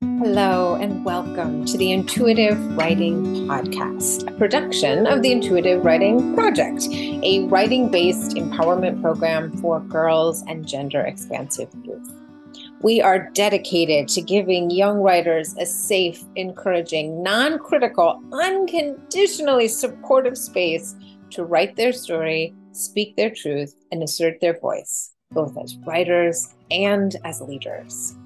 [0.00, 6.86] Hello, and welcome to the Intuitive Writing Podcast, a production of the Intuitive Writing Project,
[6.92, 12.12] a writing based empowerment program for girls and gender expansive youth.
[12.80, 20.94] We are dedicated to giving young writers a safe, encouraging, non critical, unconditionally supportive space
[21.30, 27.16] to write their story, speak their truth, and assert their voice, both as writers and
[27.24, 28.16] as leaders.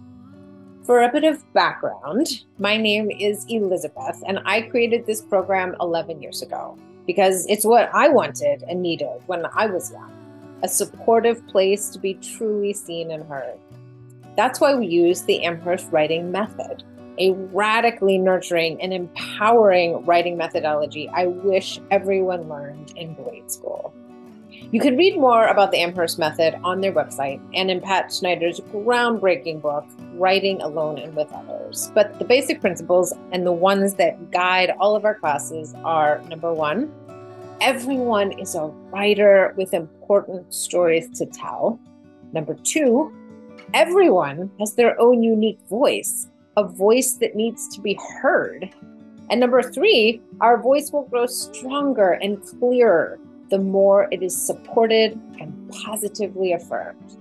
[0.85, 6.21] For a bit of background, my name is Elizabeth, and I created this program 11
[6.21, 10.11] years ago because it's what I wanted and needed when I was young
[10.65, 13.59] a supportive place to be truly seen and heard.
[14.37, 16.85] That's why we use the Amherst Writing Method,
[17.19, 23.93] a radically nurturing and empowering writing methodology I wish everyone learned in grade school.
[24.73, 28.59] You can read more about the Amherst Method on their website and in Pat Schneider's
[28.73, 31.93] groundbreaking book, Writing Alone and with Others.
[31.95, 36.55] But the basic principles and the ones that guide all of our classes are number
[36.55, 36.91] one,
[37.61, 41.79] everyone is a writer with important stories to tell.
[42.33, 43.13] Number two,
[43.75, 48.75] everyone has their own unique voice, a voice that needs to be heard.
[49.29, 53.19] And number three, our voice will grow stronger and clearer
[53.51, 57.17] the more it is supported and positively affirmed.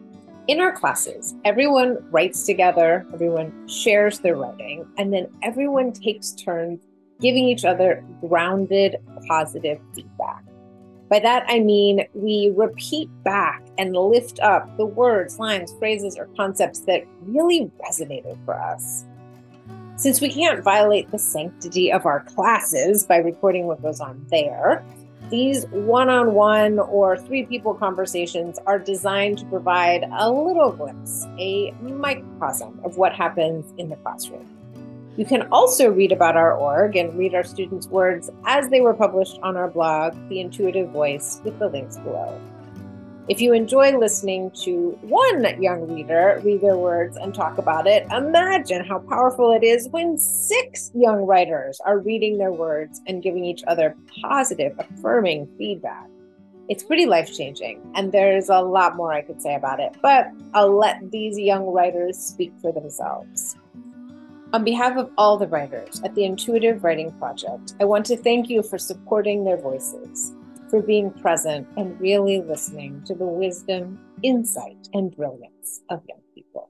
[0.47, 6.81] In our classes, everyone writes together, everyone shares their writing, and then everyone takes turns
[7.21, 10.43] giving each other grounded, positive feedback.
[11.09, 16.27] By that, I mean we repeat back and lift up the words, lines, phrases, or
[16.37, 19.05] concepts that really resonated for us.
[19.97, 24.83] Since we can't violate the sanctity of our classes by recording what goes on there,
[25.31, 31.25] these one on one or three people conversations are designed to provide a little glimpse,
[31.39, 34.45] a microcosm of what happens in the classroom.
[35.17, 38.93] You can also read about our org and read our students' words as they were
[38.93, 42.39] published on our blog, The Intuitive Voice, with the links below.
[43.31, 48.05] If you enjoy listening to one young reader read their words and talk about it,
[48.11, 53.45] imagine how powerful it is when six young writers are reading their words and giving
[53.45, 56.09] each other positive, affirming feedback.
[56.67, 60.27] It's pretty life changing, and there's a lot more I could say about it, but
[60.53, 63.55] I'll let these young writers speak for themselves.
[64.51, 68.49] On behalf of all the writers at the Intuitive Writing Project, I want to thank
[68.49, 70.35] you for supporting their voices
[70.71, 76.69] for being present and really listening to the wisdom, insight, and brilliance of young people.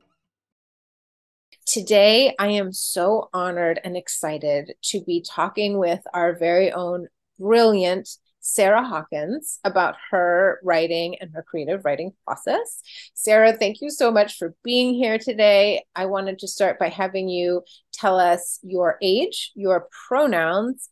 [1.68, 8.10] Today, I am so honored and excited to be talking with our very own brilliant
[8.40, 12.82] Sarah Hawkins about her writing and her creative writing process.
[13.14, 15.86] Sarah, thank you so much for being here today.
[15.96, 17.62] I wanted to start by having you
[17.94, 20.90] tell us your age, your pronouns,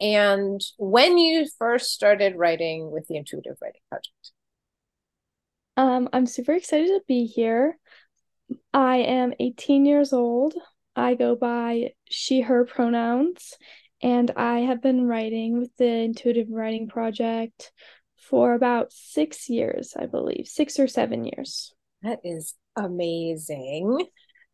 [0.00, 4.32] and when you first started writing with the Intuitive Writing Project.
[5.76, 7.78] Um, I'm super excited to be here.
[8.72, 10.54] I am 18 years old.
[10.96, 13.54] I go by she, her pronouns,
[14.02, 17.72] and I have been writing with the Intuitive Writing Project
[18.16, 21.72] for about six years, I believe, six or seven years.
[22.02, 24.06] That is amazing.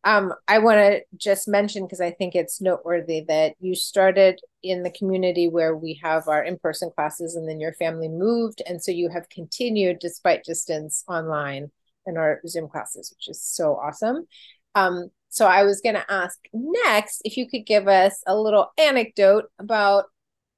[0.05, 4.83] Um, I want to just mention because I think it's noteworthy that you started in
[4.83, 8.91] the community where we have our in-person classes, and then your family moved, and so
[8.91, 11.71] you have continued despite distance online
[12.05, 14.27] in our Zoom classes, which is so awesome.
[14.75, 18.67] Um, so I was going to ask next if you could give us a little
[18.77, 20.05] anecdote about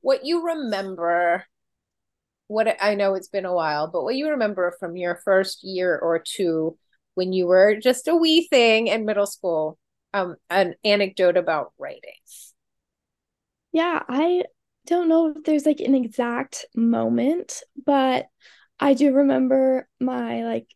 [0.01, 1.45] what you remember.
[2.49, 5.97] What I know it's been a while, but what you remember from your first year
[5.97, 6.77] or two
[7.17, 9.77] when you were just a wee thing in middle school
[10.13, 12.13] um an anecdote about writing?
[13.71, 14.43] Yeah i
[14.85, 18.27] don't know if there's like an exact moment but
[18.79, 20.67] i do remember my like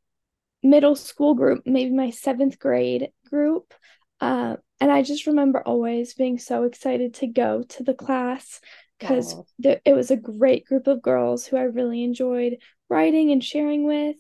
[0.64, 3.74] middle school group maybe my seventh grade group
[4.20, 8.60] uh, and i just remember always being so excited to go to the class
[9.00, 12.58] because th- it was a great group of girls who i really enjoyed
[12.90, 14.18] writing and sharing with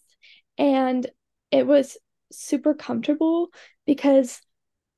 [0.57, 1.05] and
[1.51, 1.97] it was
[2.31, 3.49] super comfortable
[3.85, 4.41] because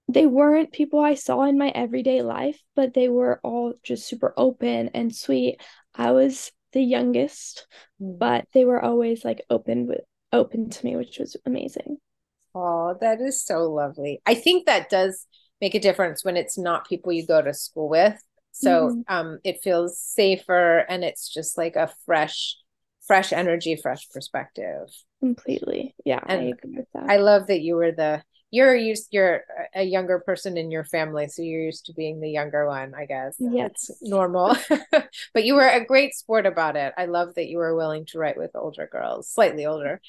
[0.07, 4.33] they weren't people I saw in my everyday life, but they were all just super
[4.35, 5.61] open and sweet.
[5.95, 7.67] I was the youngest,
[8.01, 8.17] mm.
[8.19, 10.01] but they were always like open with
[10.31, 11.97] open to me, which was amazing.
[12.55, 14.21] Oh, that is so lovely.
[14.25, 15.25] I think that does
[15.61, 18.21] make a difference when it's not people you go to school with.
[18.51, 19.03] So mm.
[19.07, 22.57] um it feels safer and it's just like a fresh
[23.07, 24.89] fresh energy, fresh perspective.
[25.23, 25.95] Completely.
[26.03, 27.09] Yeah, and I agree with that.
[27.09, 28.21] I love that you were the
[28.51, 29.41] you're used you're
[29.73, 33.03] a younger person in your family so you're used to being the younger one i
[33.07, 33.89] guess yes.
[33.89, 34.55] it's normal
[35.33, 38.19] but you were a great sport about it i love that you were willing to
[38.19, 39.99] write with older girls slightly older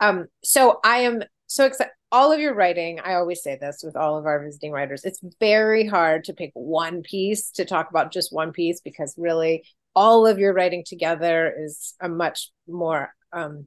[0.00, 3.94] um so i am so excited all of your writing i always say this with
[3.94, 8.12] all of our visiting writers it's very hard to pick one piece to talk about
[8.12, 9.62] just one piece because really
[9.94, 13.66] all of your writing together is a much more um,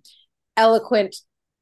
[0.57, 1.15] eloquent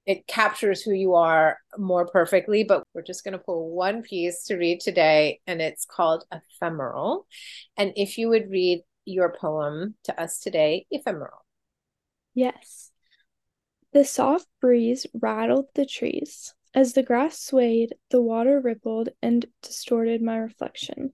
[0.05, 2.63] it captures who you are more perfectly.
[2.63, 7.27] But we're just going to pull one piece to read today, and it's called Ephemeral.
[7.77, 11.45] And if you would read your poem to us today, Ephemeral.
[12.33, 12.91] Yes.
[13.93, 16.53] The soft breeze rattled the trees.
[16.73, 21.13] As the grass swayed, the water rippled and distorted my reflection.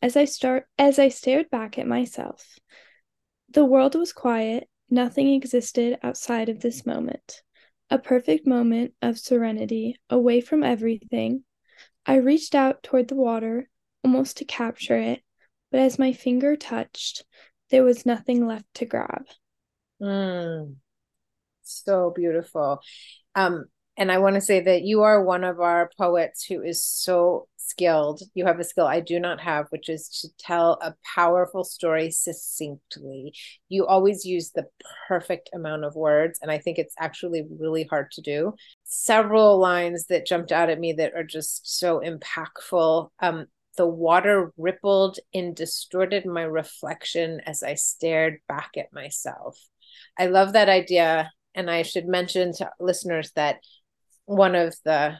[0.00, 2.58] As I start as I stared back at myself,
[3.50, 7.42] the world was quiet, nothing existed outside of this moment
[7.92, 11.44] a perfect moment of serenity, away from everything.
[12.06, 13.68] I reached out toward the water,
[14.02, 15.20] almost to capture it,
[15.70, 17.22] but as my finger touched,
[17.68, 19.26] there was nothing left to grab.
[20.00, 20.76] Mm,
[21.60, 22.80] so beautiful.
[23.34, 23.66] Um,
[23.96, 27.48] and I want to say that you are one of our poets who is so
[27.56, 28.22] skilled.
[28.34, 32.10] You have a skill I do not have, which is to tell a powerful story
[32.10, 33.34] succinctly.
[33.68, 34.66] You always use the
[35.08, 38.54] perfect amount of words, and I think it's actually really hard to do.
[38.84, 43.08] Several lines that jumped out at me that are just so impactful.
[43.20, 43.46] Um,
[43.76, 49.58] the water rippled and distorted my reflection as I stared back at myself.
[50.18, 51.30] I love that idea.
[51.54, 53.58] And I should mention to listeners that
[54.26, 55.18] one of the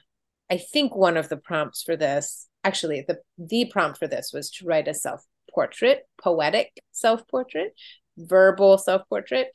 [0.51, 4.51] I think one of the prompts for this, actually, the the prompt for this was
[4.53, 7.75] to write a self portrait, poetic self portrait,
[8.17, 9.49] verbal self portrait,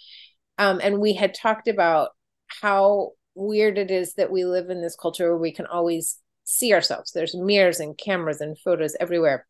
[0.57, 2.09] um, and we had talked about
[2.61, 6.73] how weird it is that we live in this culture where we can always see
[6.73, 7.11] ourselves.
[7.11, 9.45] There's mirrors and cameras and photos everywhere.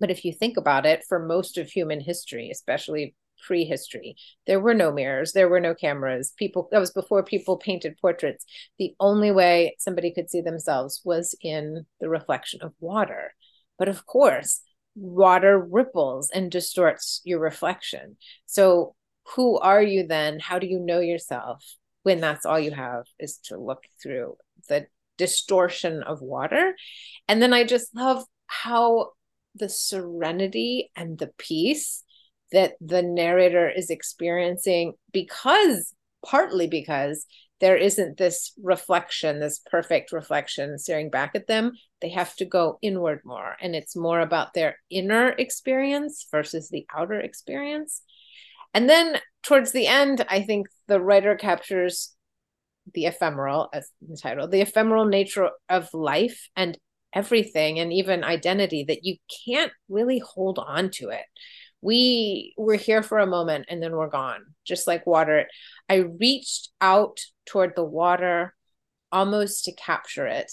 [0.00, 3.14] But if you think about it, for most of human history, especially
[3.46, 4.16] prehistory.
[4.46, 6.32] There were no mirrors, there were no cameras.
[6.36, 8.44] People that was before people painted portraits.
[8.78, 13.34] The only way somebody could see themselves was in the reflection of water.
[13.78, 14.60] But of course,
[14.94, 18.16] water ripples and distorts your reflection.
[18.46, 18.94] So
[19.34, 20.40] who are you then?
[20.40, 21.64] How do you know yourself
[22.02, 24.36] when that's all you have is to look through
[24.68, 24.86] the
[25.16, 26.74] distortion of water?
[27.28, 29.10] And then I just love how
[29.54, 32.02] the serenity and the peace
[32.52, 37.26] that the narrator is experiencing because partly because
[37.60, 41.72] there isn't this reflection, this perfect reflection staring back at them.
[42.00, 43.56] They have to go inward more.
[43.60, 48.02] And it's more about their inner experience versus the outer experience.
[48.74, 52.14] And then towards the end, I think the writer captures
[52.94, 56.78] the ephemeral, as the title, the ephemeral nature of life and
[57.12, 59.16] everything, and even identity that you
[59.46, 61.24] can't really hold on to it
[61.80, 65.46] we were here for a moment and then we're gone, just like water.
[65.88, 68.54] I reached out toward the water
[69.12, 70.52] almost to capture it.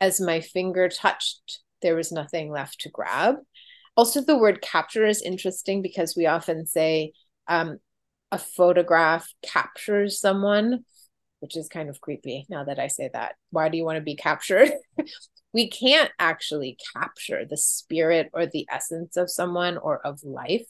[0.00, 3.36] As my finger touched, there was nothing left to grab.
[3.96, 7.12] Also, the word capture is interesting because we often say
[7.46, 7.78] um,
[8.32, 10.84] a photograph captures someone,
[11.38, 13.36] which is kind of creepy now that I say that.
[13.50, 14.72] Why do you want to be captured?
[15.54, 20.66] we can't actually capture the spirit or the essence of someone or of life.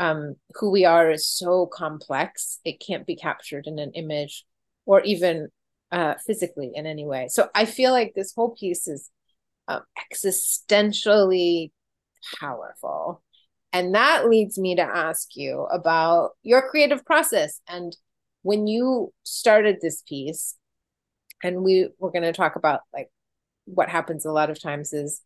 [0.00, 4.44] Um, who we are is so complex, it can't be captured in an image
[4.86, 5.48] or even
[5.92, 7.28] uh, physically in any way.
[7.28, 9.10] So I feel like this whole piece is
[9.66, 11.72] um, existentially
[12.38, 13.22] powerful.
[13.72, 17.60] And that leads me to ask you about your creative process.
[17.68, 17.94] And
[18.42, 20.56] when you started this piece,
[21.42, 23.10] and we were going to talk about like
[23.74, 25.22] what happens a lot of times is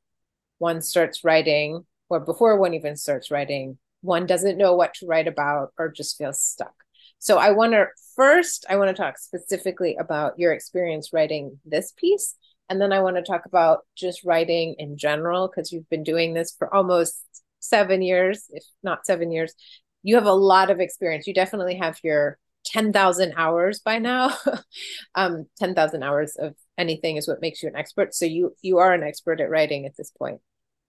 [0.58, 5.28] one starts writing, or before one even starts writing, one doesn't know what to write
[5.28, 6.74] about or just feels stuck.
[7.18, 11.92] So I want to first, I want to talk specifically about your experience writing this
[11.92, 12.34] piece.
[12.68, 16.34] And then I want to talk about just writing in general, because you've been doing
[16.34, 17.24] this for almost
[17.60, 19.54] seven years, if not seven years.
[20.02, 21.26] You have a lot of experience.
[21.26, 24.36] You definitely have your 10,000 hours by now.
[25.14, 28.14] um, 10,000 hours of anything is what makes you an expert.
[28.14, 30.40] So you you are an expert at writing at this point.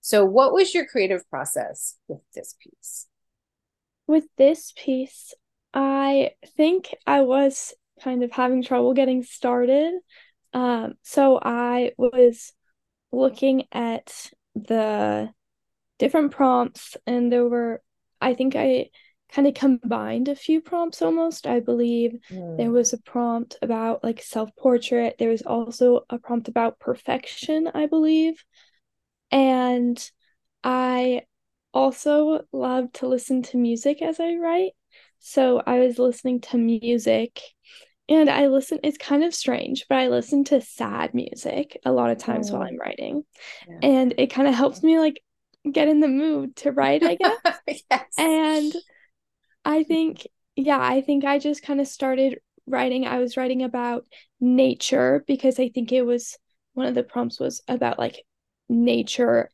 [0.01, 3.07] So what was your creative process with this piece?
[4.05, 5.33] With this piece,
[5.73, 9.93] I think I was kind of having trouble getting started.
[10.53, 12.53] Um, so I was
[13.11, 15.31] looking at the
[15.99, 17.81] different prompts and there were
[18.19, 18.89] I think I
[19.33, 21.47] kind of combined a few prompts almost.
[21.47, 22.57] I believe mm.
[22.57, 27.69] there was a prompt about like self portrait, there was also a prompt about perfection,
[27.73, 28.43] I believe.
[29.31, 30.11] And
[30.63, 31.23] I
[31.73, 34.73] also love to listen to music as I write.
[35.19, 37.41] So I was listening to music
[38.07, 42.11] and I listen, it's kind of strange, but I listen to sad music a lot
[42.11, 42.55] of times oh.
[42.55, 43.23] while I'm writing.
[43.67, 43.79] Yeah.
[43.81, 45.23] And it kind of helps me like
[45.71, 47.83] get in the mood to write, I guess.
[47.89, 48.13] yes.
[48.17, 48.73] And
[49.65, 53.05] I think, yeah, I think I just kind of started writing.
[53.05, 54.05] I was writing about
[54.39, 56.38] nature because I think it was
[56.74, 58.24] one of the prompts was about like
[58.70, 59.50] nature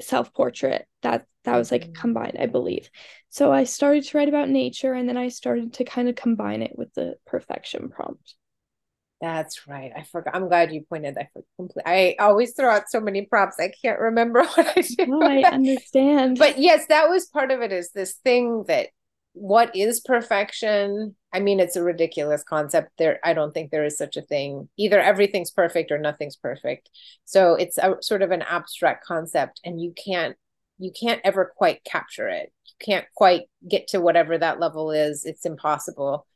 [0.00, 2.00] self portrait that that was like mm-hmm.
[2.00, 2.90] combined i believe.
[3.28, 6.62] So i started to write about nature and then i started to kind of combine
[6.62, 8.34] it with the perfection prompt.
[9.20, 9.92] That's right.
[9.96, 11.28] I forgot i'm glad you pointed that
[11.86, 15.42] i always throw out so many prompts i can't remember what i do no, i
[15.42, 16.38] understand.
[16.38, 18.88] But yes that was part of it is this thing that
[19.34, 21.16] what is perfection?
[21.32, 22.90] I mean it's a ridiculous concept.
[22.98, 24.68] There i don't think there is such a thing.
[24.78, 26.88] Either everything's perfect or nothing's perfect.
[27.24, 30.36] So it's a sort of an abstract concept and you can't
[30.78, 32.52] you can't ever quite capture it.
[32.66, 35.24] You can't quite get to whatever that level is.
[35.24, 36.26] It's impossible.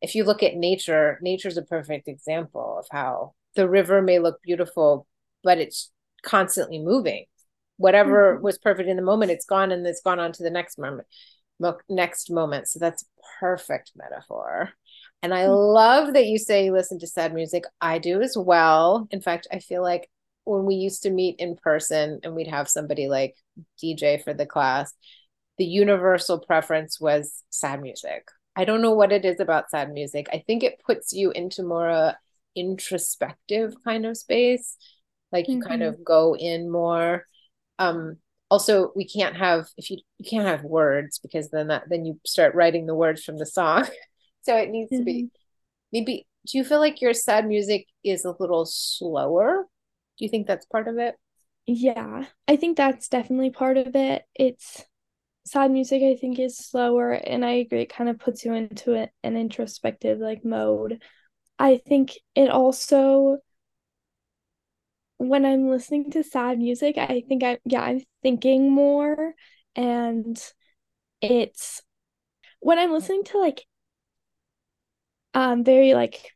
[0.00, 4.42] If you look at nature nature's a perfect example of how the river may look
[4.42, 5.06] beautiful
[5.44, 5.92] but it's
[6.24, 7.26] constantly moving.
[7.76, 8.44] Whatever mm-hmm.
[8.44, 11.06] was perfect in the moment it's gone and it's gone on to the next moment
[11.62, 12.68] mo- next moment.
[12.68, 13.06] So that's
[13.40, 14.70] perfect metaphor.
[15.22, 15.52] And I mm-hmm.
[15.52, 17.64] love that you say you listen to sad music.
[17.80, 19.06] I do as well.
[19.10, 20.10] In fact, I feel like
[20.44, 23.36] when we used to meet in person and we'd have somebody like
[23.82, 24.92] DJ for the class,
[25.56, 28.28] the universal preference was sad music.
[28.56, 30.28] I don't know what it is about sad music.
[30.32, 32.18] I think it puts you into more a
[32.54, 34.76] introspective kind of space.
[35.30, 35.68] Like you mm-hmm.
[35.68, 37.26] kind of go in more.
[37.78, 38.18] Um,
[38.52, 42.20] also we can't have if you you can't have words because then that then you
[42.26, 43.86] start writing the words from the song
[44.42, 45.00] so it needs mm-hmm.
[45.00, 45.26] to be mm-hmm.
[45.90, 49.66] maybe do you feel like your sad music is a little slower
[50.18, 51.14] do you think that's part of it
[51.64, 54.84] yeah i think that's definitely part of it it's
[55.46, 59.08] sad music i think is slower and i agree it kind of puts you into
[59.22, 61.00] an introspective like mode
[61.58, 63.38] i think it also
[65.28, 69.34] when I'm listening to sad music, I think I yeah, I'm thinking more
[69.74, 70.40] and
[71.20, 71.82] it's
[72.60, 73.64] when I'm listening to like
[75.34, 76.32] um very like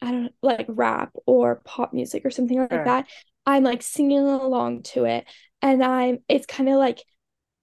[0.00, 2.84] I don't know, like rap or pop music or something like sure.
[2.84, 3.06] that,
[3.46, 5.24] I'm like singing along to it
[5.60, 7.02] and I'm it's kind of like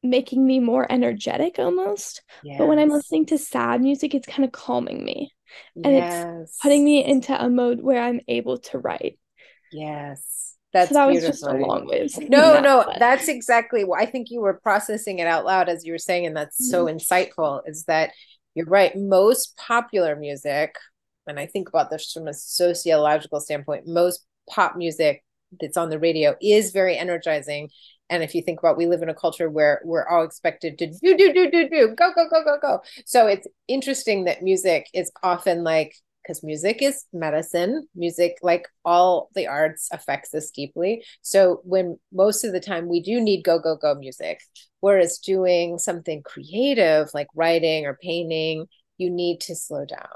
[0.03, 2.21] making me more energetic almost.
[2.43, 2.57] Yes.
[2.59, 5.31] But when I'm listening to sad music, it's kind of calming me.
[5.83, 6.25] And yes.
[6.43, 9.17] it's putting me into a mode where I'm able to write.
[9.71, 10.55] Yes.
[10.73, 12.05] That's so that was just a long way.
[12.27, 15.93] No, no, that's exactly what I think you were processing it out loud as you
[15.93, 16.71] were saying, and that's mm-hmm.
[16.71, 17.61] so insightful.
[17.65, 18.11] Is that
[18.55, 18.93] you're right?
[18.93, 20.75] Most popular music,
[21.27, 25.23] and I think about this from a sociological standpoint, most pop music
[25.61, 27.69] that's on the radio is very energizing.
[28.09, 30.87] And if you think about, we live in a culture where we're all expected to
[30.87, 32.81] do, do, do, do, do, go, go, go, go, go.
[33.05, 35.95] So it's interesting that music is often like
[36.25, 37.87] because music is medicine.
[37.95, 41.03] Music, like all the arts, affects us deeply.
[41.21, 44.41] So when most of the time we do need go, go, go music,
[44.79, 48.65] whereas doing something creative like writing or painting,
[48.97, 50.07] you need to slow down.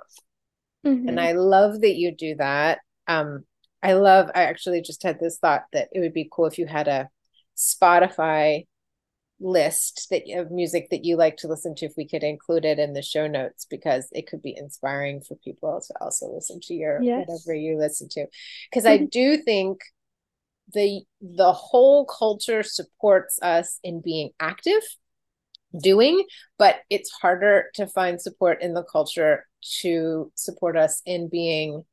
[0.85, 1.09] Mm-hmm.
[1.09, 2.79] And I love that you do that.
[3.07, 3.43] Um,
[3.83, 6.65] I love, I actually just had this thought that it would be cool if you
[6.65, 7.09] had a
[7.57, 8.65] Spotify
[9.41, 12.79] list that of music that you like to listen to if we could include it
[12.79, 16.73] in the show notes because it could be inspiring for people to also listen to
[16.73, 17.25] your yes.
[17.25, 18.25] whatever you listen to
[18.69, 19.79] because i do think
[20.73, 24.81] the the whole culture supports us in being active
[25.81, 26.23] doing
[26.57, 29.45] but it's harder to find support in the culture
[29.81, 31.83] to support us in being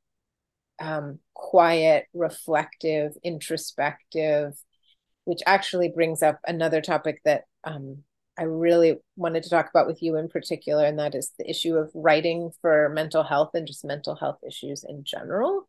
[0.80, 4.54] um, quiet reflective introspective
[5.26, 7.98] which actually brings up another topic that um,
[8.38, 11.74] I really wanted to talk about with you in particular, and that is the issue
[11.74, 15.66] of writing for mental health and just mental health issues in general.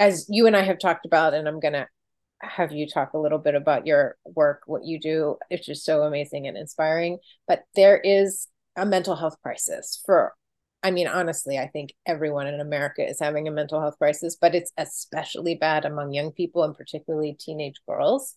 [0.00, 1.86] As you and I have talked about, and I'm going to
[2.40, 5.36] have you talk a little bit about your work, what you do.
[5.48, 7.18] It's just so amazing and inspiring.
[7.46, 10.34] But there is a mental health crisis for
[10.86, 14.54] I mean, honestly, I think everyone in America is having a mental health crisis, but
[14.54, 18.36] it's especially bad among young people and particularly teenage girls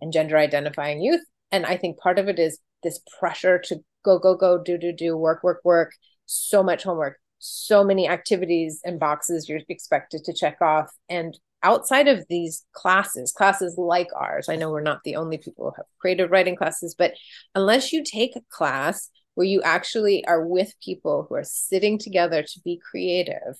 [0.00, 1.20] and gender identifying youth.
[1.52, 4.94] And I think part of it is this pressure to go, go, go, do, do,
[4.94, 5.92] do, work, work, work,
[6.24, 10.90] so much homework, so many activities and boxes you're expected to check off.
[11.10, 15.66] And outside of these classes, classes like ours, I know we're not the only people
[15.66, 17.12] who have creative writing classes, but
[17.54, 22.42] unless you take a class where you actually are with people who are sitting together
[22.42, 23.58] to be creative,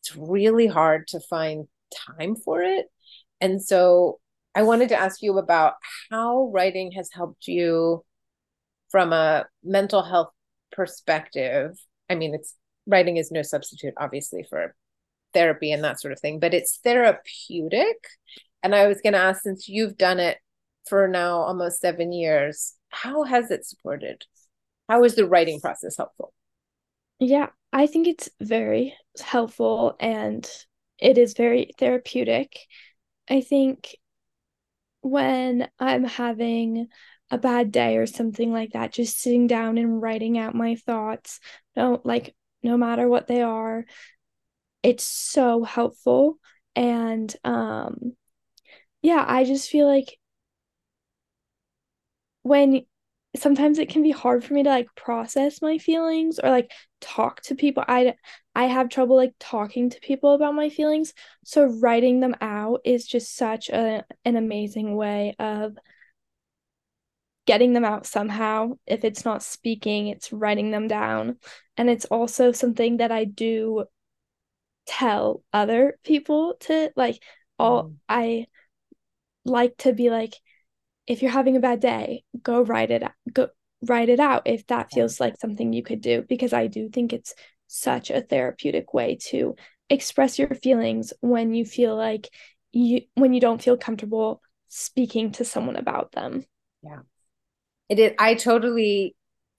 [0.00, 1.66] it's really hard to find
[2.18, 2.86] time for it.
[3.40, 4.20] And so
[4.54, 5.74] I wanted to ask you about
[6.10, 8.04] how writing has helped you
[8.90, 10.30] from a mental health
[10.70, 11.76] perspective.
[12.08, 12.54] I mean, it's
[12.86, 14.74] writing is no substitute, obviously, for
[15.32, 17.96] therapy and that sort of thing, but it's therapeutic.
[18.62, 20.38] And I was going to ask, since you've done it
[20.88, 24.24] for now almost seven years, how has it supported?
[24.88, 26.32] How is the writing process helpful?
[27.18, 30.48] Yeah, I think it's very helpful and
[30.98, 32.58] it is very therapeutic.
[33.28, 33.96] I think
[35.02, 36.88] when I'm having
[37.30, 41.40] a bad day or something like that, just sitting down and writing out my thoughts,
[41.76, 43.84] no, like no matter what they are,
[44.82, 46.38] it's so helpful.
[46.76, 48.16] And um
[49.02, 50.18] yeah, I just feel like
[52.42, 52.84] when
[53.36, 57.40] sometimes it can be hard for me to like process my feelings or like talk
[57.42, 57.84] to people.
[57.86, 58.14] I
[58.54, 61.12] i have trouble like talking to people about my feelings
[61.44, 65.76] so writing them out is just such a an amazing way of
[67.46, 68.72] getting them out somehow.
[68.86, 71.38] If it's not speaking it's writing them down.
[71.76, 73.84] And it's also something that i do
[74.86, 77.22] tell other people to like
[77.58, 77.94] all mm.
[78.08, 78.46] i
[79.44, 80.34] like to be like
[81.06, 83.48] if you're having a bad day, go write it go
[83.82, 87.12] write it out if that feels like something you could do because I do think
[87.12, 87.34] it's
[87.66, 89.56] such a therapeutic way to
[89.90, 92.30] express your feelings when you feel like
[92.72, 96.44] you when you don't feel comfortable speaking to someone about them.
[96.82, 97.00] Yeah.
[97.88, 99.14] It is I totally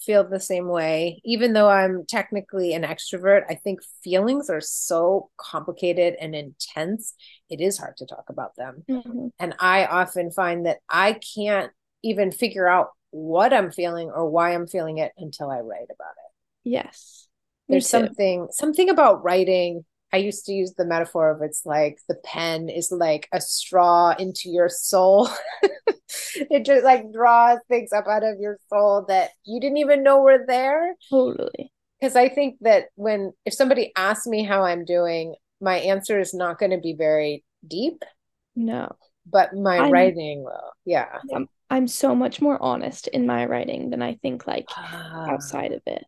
[0.05, 1.21] feel the same way.
[1.25, 7.13] Even though I'm technically an extrovert, I think feelings are so complicated and intense.
[7.49, 8.83] It is hard to talk about them.
[8.89, 9.27] Mm-hmm.
[9.39, 11.71] And I often find that I can't
[12.03, 16.11] even figure out what I'm feeling or why I'm feeling it until I write about
[16.11, 16.69] it.
[16.69, 17.27] Yes.
[17.67, 19.85] There's something something about writing
[20.15, 24.15] I used to use the metaphor of it's like the pen is like a straw
[24.17, 25.27] into your soul.
[26.35, 30.21] it just like draws things up out of your soul that you didn't even know
[30.21, 30.95] were there.
[31.09, 31.69] Totally.
[31.99, 36.33] Because I think that when, if somebody asks me how I'm doing, my answer is
[36.33, 38.01] not going to be very deep.
[38.55, 38.95] No.
[39.29, 40.71] But my I'm, writing will.
[40.85, 41.09] Yeah.
[41.35, 45.29] I'm, I'm so much more honest in my writing than I think like ah.
[45.29, 46.05] outside of it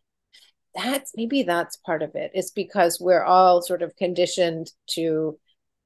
[0.74, 2.30] that's maybe that's part of it.
[2.34, 5.38] It's because we're all sort of conditioned to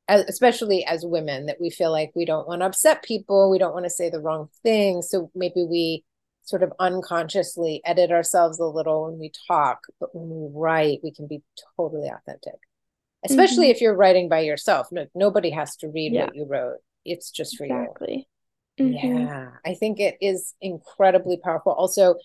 [0.08, 3.72] especially as women that we feel like we don't want to upset people we don't
[3.72, 6.04] want to say the wrong thing so maybe we
[6.42, 11.12] sort of unconsciously edit ourselves a little when we talk but when we write we
[11.12, 11.40] can be
[11.76, 12.58] totally authentic
[13.24, 13.76] especially mm-hmm.
[13.76, 16.24] if you're writing by yourself no, nobody has to read yeah.
[16.24, 18.28] what you wrote it's just for exactly.
[18.76, 19.18] you mm-hmm.
[19.18, 22.16] yeah i think it is incredibly powerful also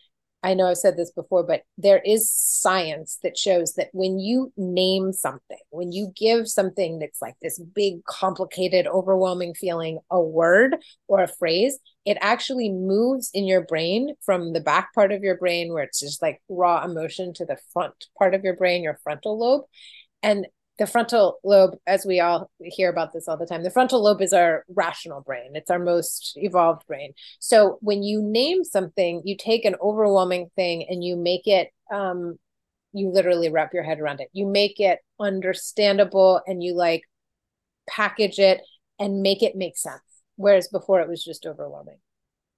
[0.48, 4.54] I know I've said this before, but there is science that shows that when you
[4.56, 10.78] name something, when you give something that's like this big, complicated, overwhelming feeling a word
[11.10, 15.36] or a phrase, it actually moves in your brain from the back part of your
[15.38, 18.98] brain, where it's just like raw emotion, to the front part of your brain, your
[19.04, 19.66] frontal lobe.
[20.24, 24.04] And the frontal lobe, as we all hear about this all the time, the frontal
[24.04, 25.56] lobe is our rational brain.
[25.56, 27.14] It's our most evolved brain.
[27.40, 32.38] So when you name something, you take an overwhelming thing and you make it, um,
[32.94, 34.30] you literally wrap your head around it.
[34.34, 37.02] You make it understandable and you like
[37.90, 38.62] package it
[39.00, 40.02] and make it make sense.
[40.36, 41.98] Whereas before it was just overwhelming.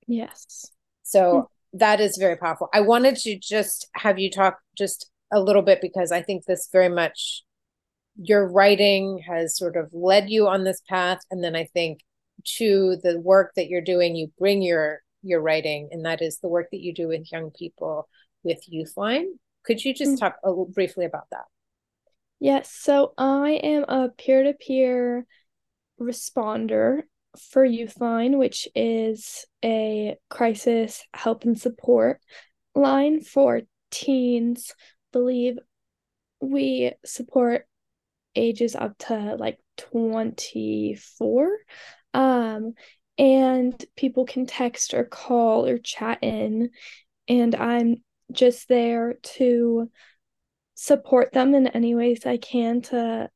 [0.08, 0.72] Yes.
[1.04, 2.68] So that is very powerful.
[2.74, 6.68] I wanted to just have you talk just a little bit because I think this
[6.72, 7.44] very much
[8.22, 11.20] your writing has sort of led you on this path.
[11.32, 12.00] And then i think
[12.58, 16.48] to the work that you're doing you bring your your writing and that is the
[16.48, 18.08] work that you do with young people
[18.44, 19.26] with youthline
[19.64, 20.20] could you just mm-hmm.
[20.20, 21.46] talk a little briefly about that?
[22.40, 22.72] Yes.
[22.72, 25.26] So i am a peer-to-peer
[26.00, 27.02] responder
[27.52, 32.20] for youthline which is a crisis help and support
[32.74, 34.74] line for teens.
[35.12, 35.60] Believe
[36.42, 37.68] we support
[38.40, 41.58] ages up to like 24
[42.14, 42.74] um
[43.18, 46.70] and people can text or call or chat in
[47.28, 47.98] and i'm
[48.32, 49.90] just there to
[50.76, 53.30] support them in any ways i can to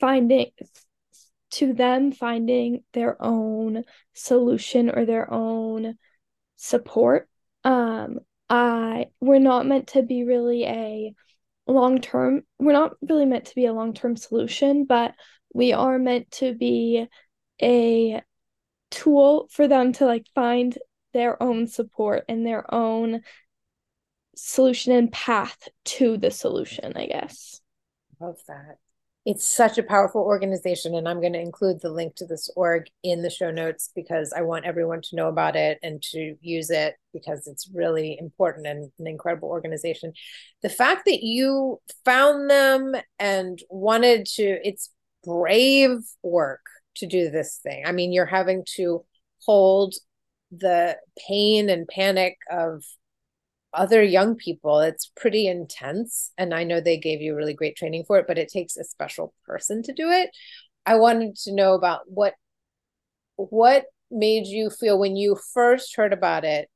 [0.00, 0.50] finding
[1.54, 5.96] to them finding their own solution or their own
[6.56, 7.28] support.
[7.62, 11.14] Um i we're not meant to be really a
[11.66, 12.42] long term.
[12.58, 15.14] We're not really meant to be a long term solution, but
[15.52, 17.06] we are meant to be
[17.62, 18.22] a
[18.90, 20.76] tool for them to like find
[21.12, 23.22] their own support and their own
[24.36, 27.60] solution and path to the solution, I guess.
[28.20, 28.78] Love that.
[29.26, 32.88] It's such a powerful organization, and I'm going to include the link to this org
[33.02, 36.68] in the show notes because I want everyone to know about it and to use
[36.68, 40.12] it because it's really important and an incredible organization.
[40.62, 44.90] The fact that you found them and wanted to, it's
[45.24, 46.60] brave work
[46.96, 47.84] to do this thing.
[47.86, 49.06] I mean, you're having to
[49.46, 49.94] hold
[50.50, 52.84] the pain and panic of
[53.74, 58.04] other young people it's pretty intense and i know they gave you really great training
[58.06, 60.30] for it but it takes a special person to do it.
[60.86, 62.34] I wanted to know about what
[63.36, 66.68] what made you feel when you first heard about it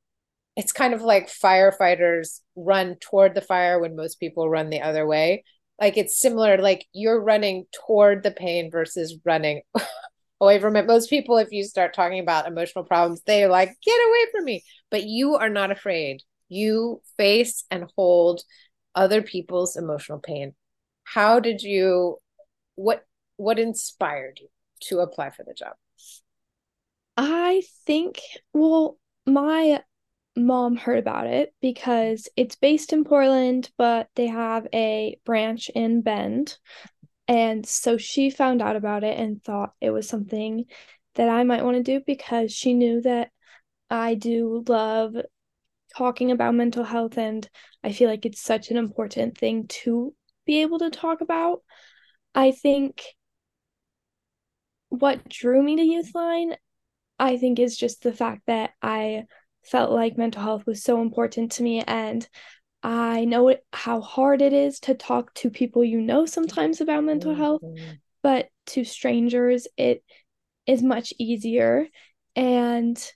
[0.59, 5.07] it's kind of like firefighters run toward the fire when most people run the other
[5.07, 5.45] way.
[5.81, 9.63] Like it's similar like you're running toward the pain versus running
[10.41, 10.85] away from it.
[10.85, 14.65] Most people if you start talking about emotional problems they're like get away from me.
[14.91, 18.43] But you are not afraid you face and hold
[18.95, 20.55] other people's emotional pain.
[21.05, 22.19] How did you
[22.75, 23.05] what
[23.37, 24.49] what inspired you
[24.81, 25.75] to apply for the job?
[27.17, 28.21] I think
[28.53, 29.83] well my
[30.37, 36.03] mom heard about it because it's based in portland but they have a branch in
[36.03, 36.59] bend.
[37.27, 40.65] And so she found out about it and thought it was something
[41.17, 43.31] that i might want to do because she knew that
[43.91, 45.15] i do love
[45.97, 47.49] talking about mental health and
[47.83, 50.15] I feel like it's such an important thing to
[50.47, 51.63] be able to talk about.
[52.35, 53.03] I think
[54.89, 56.57] what drew me to Youthline,
[57.19, 59.27] I think, is just the fact that I
[59.63, 62.27] felt like mental health was so important to me and
[62.83, 67.33] I know how hard it is to talk to people you know sometimes about mental
[67.33, 67.41] mm-hmm.
[67.41, 67.63] health,
[68.23, 70.05] but to strangers, it
[70.67, 71.89] is much easier.
[72.37, 73.13] And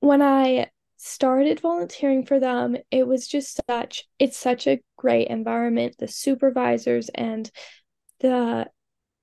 [0.00, 0.70] when I
[1.04, 5.96] started volunteering for them, it was just such it's such a great environment.
[5.98, 7.50] The supervisors and
[8.20, 8.68] the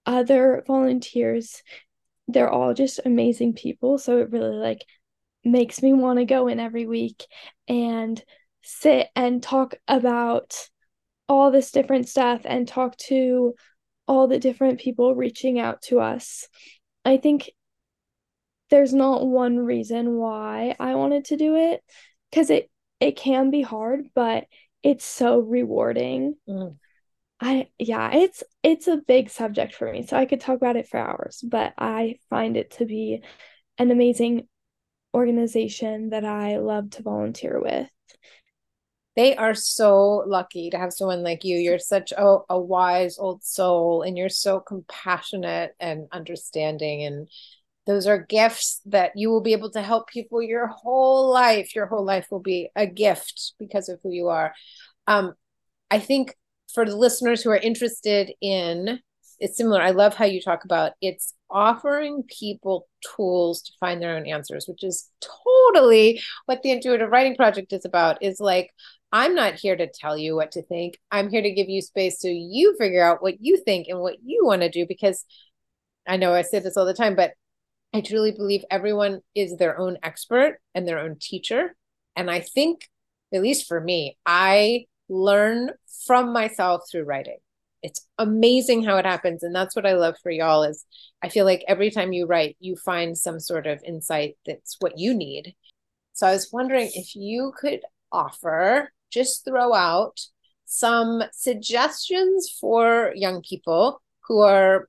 [0.05, 1.63] other volunteers,
[2.27, 3.97] they're all just amazing people.
[3.97, 4.85] So it really like
[5.43, 7.25] makes me want to go in every week
[7.67, 8.23] and
[8.61, 10.69] sit and talk about
[11.27, 13.55] all this different stuff and talk to
[14.07, 16.47] all the different people reaching out to us.
[17.03, 17.49] I think
[18.71, 21.83] there's not one reason why I wanted to do it
[22.31, 24.45] because it it can be hard, but
[24.81, 26.35] it's so rewarding.
[26.47, 26.77] Mm.
[27.39, 30.87] I yeah, it's it's a big subject for me, so I could talk about it
[30.87, 33.21] for hours, but I find it to be
[33.77, 34.47] an amazing
[35.13, 37.89] organization that I love to volunteer with.
[39.17, 41.57] They are so lucky to have someone like you.
[41.57, 47.27] You're such a, a wise old soul and you're so compassionate and understanding and
[47.87, 51.75] those are gifts that you will be able to help people your whole life.
[51.75, 54.53] Your whole life will be a gift because of who you are.
[55.07, 55.33] Um,
[55.89, 56.35] i think
[56.73, 58.99] for the listeners who are interested in
[59.43, 59.81] it's similar.
[59.81, 64.67] I love how you talk about it's offering people tools to find their own answers
[64.67, 65.09] which is
[65.43, 68.21] totally what the intuitive writing project is about.
[68.21, 68.69] Is like
[69.11, 70.99] i'm not here to tell you what to think.
[71.11, 74.17] I'm here to give you space so you figure out what you think and what
[74.23, 75.25] you want to do because
[76.07, 77.33] i know i say this all the time but
[77.93, 81.75] I truly believe everyone is their own expert and their own teacher.
[82.15, 82.89] And I think,
[83.33, 85.71] at least for me, I learn
[86.05, 87.37] from myself through writing.
[87.83, 89.43] It's amazing how it happens.
[89.43, 90.85] And that's what I love for y'all is
[91.21, 94.97] I feel like every time you write, you find some sort of insight that's what
[94.97, 95.55] you need.
[96.13, 100.19] So I was wondering if you could offer, just throw out
[100.65, 104.87] some suggestions for young people who are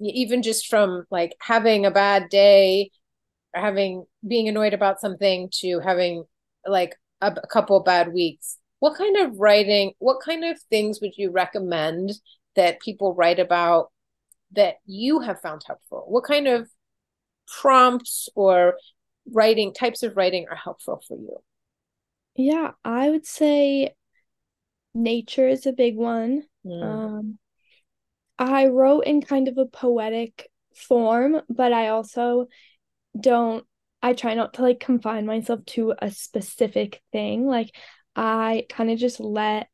[0.00, 2.90] even just from like having a bad day
[3.54, 6.24] or having being annoyed about something to having
[6.66, 11.16] like a, a couple bad weeks what kind of writing what kind of things would
[11.16, 12.12] you recommend
[12.56, 13.90] that people write about
[14.52, 16.04] that you have found helpful?
[16.08, 16.68] What kind of
[17.60, 18.74] prompts or
[19.30, 21.38] writing types of writing are helpful for you?
[22.34, 23.94] Yeah i would say
[24.94, 26.44] nature is a big one.
[26.64, 26.82] Mm.
[26.82, 27.38] um
[28.38, 32.48] I wrote in kind of a poetic form, but I also
[33.18, 33.64] don't
[34.02, 37.46] I try not to like confine myself to a specific thing.
[37.46, 37.74] Like
[38.16, 39.68] I kind of just let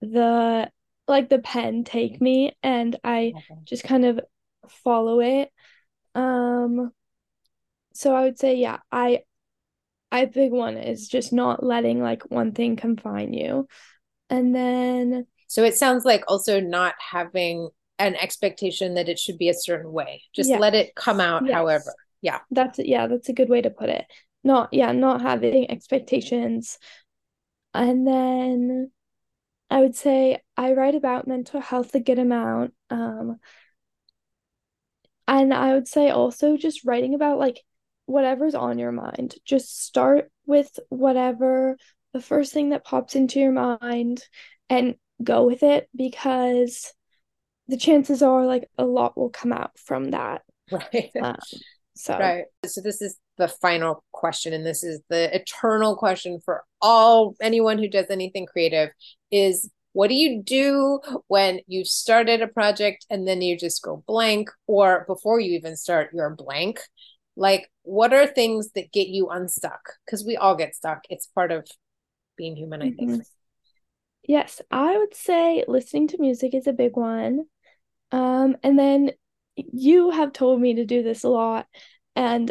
[0.00, 0.70] the
[1.08, 3.60] like the pen take me and I okay.
[3.64, 4.20] just kind of
[4.68, 5.52] follow it.
[6.14, 6.92] Um
[7.94, 9.22] so I would say yeah, I
[10.12, 13.66] I big one is just not letting like one thing confine you.
[14.30, 19.48] And then So it sounds like also not having an expectation that it should be
[19.48, 20.22] a certain way.
[20.34, 20.60] Just yes.
[20.60, 21.54] let it come out yes.
[21.54, 21.94] however.
[22.22, 22.40] Yeah.
[22.50, 24.04] That's yeah, that's a good way to put it.
[24.44, 26.78] Not yeah, not having expectations.
[27.74, 28.90] And then
[29.70, 32.74] I would say I write about mental health a good amount.
[32.90, 33.38] Um
[35.28, 37.60] and I would say also just writing about like
[38.06, 39.34] whatever's on your mind.
[39.44, 41.76] Just start with whatever
[42.12, 44.22] the first thing that pops into your mind
[44.70, 46.92] and go with it because
[47.68, 50.42] the chances are like a lot will come out from that.
[50.70, 51.10] Right.
[51.20, 51.36] Um,
[51.94, 52.44] so right.
[52.66, 57.78] So this is the final question, and this is the eternal question for all anyone
[57.78, 58.90] who does anything creative
[59.30, 64.04] is what do you do when you've started a project and then you just go
[64.06, 66.80] blank or before you even start you're blank
[67.34, 71.50] like what are things that get you unstuck because we all get stuck it's part
[71.50, 71.66] of
[72.36, 73.20] being human i think mm-hmm.
[74.24, 77.46] yes i would say listening to music is a big one
[78.12, 79.10] um, and then
[79.56, 81.66] you have told me to do this a lot,
[82.14, 82.50] and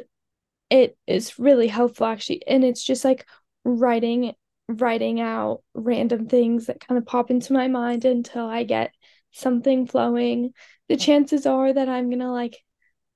[0.70, 2.46] it is really helpful actually.
[2.48, 3.26] And it's just like
[3.64, 4.34] writing
[4.68, 8.92] writing out random things that kind of pop into my mind until I get
[9.32, 10.54] something flowing.
[10.90, 12.58] The chances are that I'm gonna like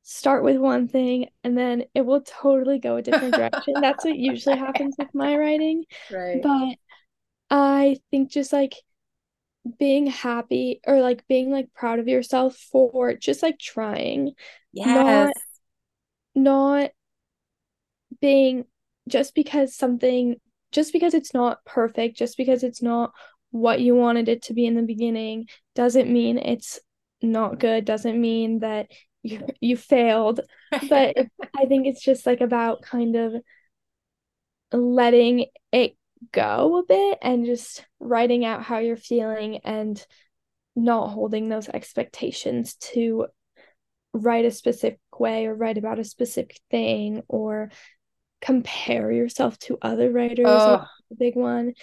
[0.03, 3.73] start with one thing and then it will totally go a different direction.
[3.81, 5.85] That's what usually happens with my writing.
[6.11, 6.41] Right.
[6.41, 6.75] But
[7.51, 8.73] I think just like
[9.77, 14.33] being happy or like being like proud of yourself for just like trying.
[14.73, 15.31] Yes.
[16.35, 16.91] Not, not
[18.21, 18.65] being
[19.07, 20.35] just because something
[20.71, 23.11] just because it's not perfect, just because it's not
[23.51, 26.79] what you wanted it to be in the beginning doesn't mean it's
[27.21, 28.87] not good, doesn't mean that
[29.23, 30.41] you you failed.
[30.87, 31.15] But
[31.57, 33.33] I think it's just like about kind of
[34.71, 35.95] letting it
[36.31, 40.05] go a bit and just writing out how you're feeling and
[40.75, 43.27] not holding those expectations to
[44.13, 47.69] write a specific way or write about a specific thing or
[48.41, 50.85] compare yourself to other writers oh.
[51.11, 51.73] a big one.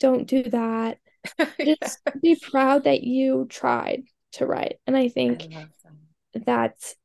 [0.00, 0.98] Don't do that.
[1.60, 5.68] Just be proud that you tried to write and i think I
[6.34, 6.96] that's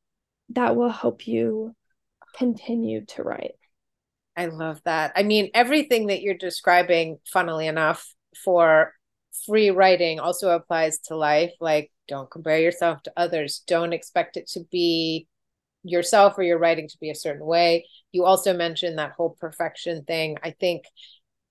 [0.50, 1.74] that will help you
[2.36, 3.52] continue to write
[4.40, 5.12] I love that.
[5.14, 8.94] I mean, everything that you're describing, funnily enough, for
[9.44, 11.52] free writing also applies to life.
[11.60, 13.62] Like, don't compare yourself to others.
[13.66, 15.28] Don't expect it to be
[15.82, 17.84] yourself or your writing to be a certain way.
[18.12, 20.38] You also mentioned that whole perfection thing.
[20.42, 20.84] I think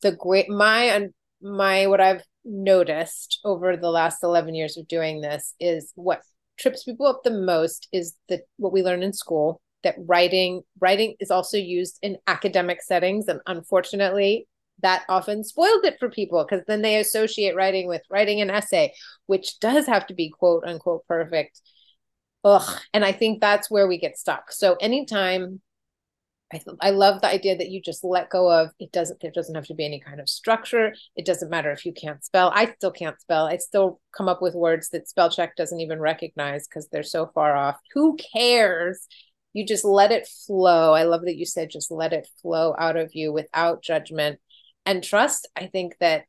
[0.01, 1.09] the great my
[1.43, 6.23] my what I've noticed over the last 11 years of doing this is what
[6.57, 11.15] trips people up the most is that what we learn in school that writing writing
[11.19, 14.47] is also used in academic settings and unfortunately
[14.81, 18.93] that often spoils it for people because then they associate writing with writing an essay
[19.25, 21.61] which does have to be quote unquote perfect.
[22.43, 22.79] Ugh.
[22.93, 24.51] and i think that's where we get stuck.
[24.51, 25.61] So anytime
[26.51, 29.29] I, th- I love the idea that you just let go of it doesn't there
[29.29, 32.51] doesn't have to be any kind of structure it doesn't matter if you can't spell
[32.55, 35.99] i still can't spell i still come up with words that spell check doesn't even
[35.99, 37.77] recognize because they're so far off.
[37.93, 39.05] Who cares
[39.53, 40.93] you just let it flow.
[40.93, 44.39] I love that you said just let it flow out of you without judgment
[44.85, 45.47] and trust.
[45.55, 46.25] I think that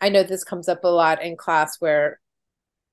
[0.00, 2.20] I know this comes up a lot in class where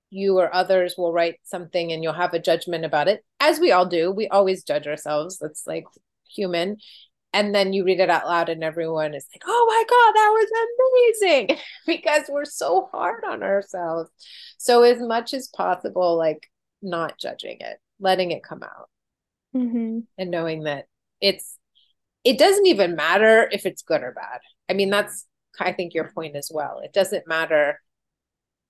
[0.09, 3.71] you or others will write something and you'll have a judgment about it, as we
[3.71, 4.11] all do.
[4.11, 5.39] We always judge ourselves.
[5.39, 5.85] That's like
[6.29, 6.77] human.
[7.35, 10.29] And then you read it out loud, and everyone is like, oh my God, that
[10.31, 14.11] was amazing because we're so hard on ourselves.
[14.59, 16.47] So, as much as possible, like
[16.83, 18.87] not judging it, letting it come out
[19.55, 19.99] mm-hmm.
[20.17, 20.85] and knowing that
[21.21, 21.57] it's
[22.23, 24.39] it doesn't even matter if it's good or bad.
[24.69, 25.27] I mean that's
[25.59, 26.79] i think your point as well.
[26.83, 27.79] It doesn't matter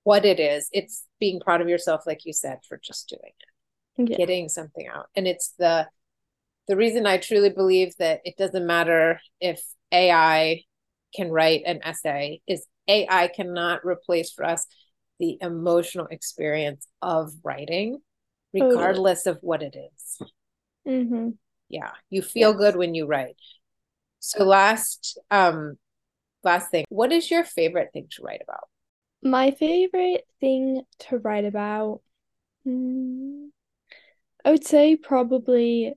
[0.04, 0.67] what it is.
[0.72, 4.17] It's being proud of yourself like you said for just doing it yeah.
[4.17, 5.08] getting something out.
[5.15, 5.88] And it's the
[6.67, 10.62] the reason i truly believe that it doesn't matter if ai
[11.15, 14.65] can write an essay is ai cannot replace for us
[15.19, 18.00] the emotional experience of writing
[18.54, 20.28] regardless of what it is
[20.88, 21.30] Mm-hmm.
[21.69, 22.58] Yeah, you feel yes.
[22.58, 23.36] good when you write.
[24.19, 25.78] So last, um,
[26.43, 28.67] last thing, what is your favorite thing to write about?
[29.22, 32.02] My favorite thing to write about,
[32.67, 33.48] mm,
[34.46, 35.93] I would say probably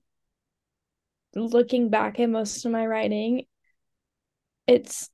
[1.35, 3.47] looking back at most of my writing,
[4.67, 5.11] it's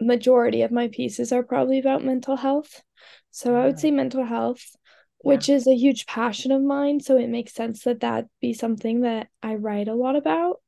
[0.00, 2.82] majority of my pieces are probably about mental health.
[3.30, 4.76] So I would say mental health
[5.22, 7.00] which is a huge passion of mine.
[7.00, 10.60] So it makes sense that that be something that I write a lot about.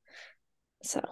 [0.83, 1.03] So,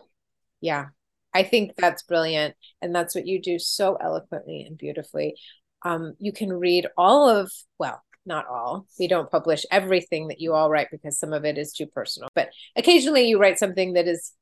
[0.60, 0.86] yeah,
[1.34, 2.54] I think that's brilliant.
[2.80, 5.34] And that's what you do so eloquently and beautifully.
[5.82, 8.86] Um, you can read all of, well, not all.
[8.98, 12.28] We don't publish everything that you all write because some of it is too personal.
[12.34, 14.32] But occasionally you write something that is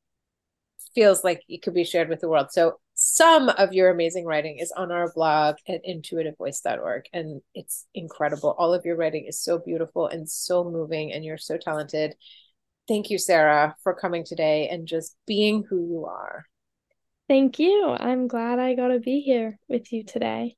[0.94, 2.48] feels like it could be shared with the world.
[2.50, 8.54] So some of your amazing writing is on our blog at intuitivevoice.org and it's incredible.
[8.58, 12.14] All of your writing is so beautiful and so moving and you're so talented.
[12.88, 16.44] Thank you Sarah for coming today and just being who you are.
[17.26, 17.86] Thank you.
[17.88, 20.56] I'm glad I got to be here with you today.